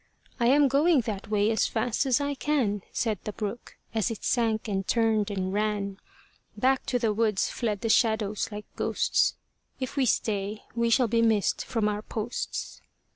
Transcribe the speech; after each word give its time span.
"I 0.39 0.47
am 0.47 0.67
going 0.67 1.01
that 1.01 1.27
way 1.29 1.51
as 1.51 1.67
fast 1.67 2.07
as 2.07 2.19
I 2.19 2.33
can," 2.33 2.81
Said 2.91 3.19
the 3.23 3.31
brook, 3.33 3.77
as 3.93 4.09
it 4.09 4.23
sank 4.23 4.67
and 4.67 4.87
turned 4.87 5.29
and 5.29 5.53
ran. 5.53 5.97
Back 6.57 6.87
to 6.87 6.97
the 6.97 7.13
woods 7.13 7.49
fled 7.51 7.81
the 7.81 7.89
shadows 7.89 8.49
like 8.51 8.65
ghosts: 8.75 9.35
"If 9.79 9.95
we 9.95 10.07
stay, 10.07 10.63
we 10.73 10.89
shall 10.89 11.03
all 11.03 11.07
be 11.09 11.21
missed 11.21 11.63
from 11.63 11.87
our 11.87 12.01
posts." 12.01 12.81